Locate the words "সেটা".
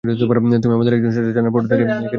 1.11-1.29